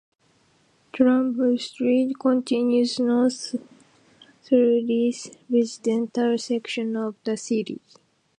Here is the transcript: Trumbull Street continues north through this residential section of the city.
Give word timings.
Trumbull 0.93 1.59
Street 1.59 2.15
continues 2.19 2.99
north 2.99 3.53
through 4.41 4.83
this 4.87 5.29
residential 5.47 6.39
section 6.39 6.95
of 6.95 7.13
the 7.23 7.37
city. 7.37 7.79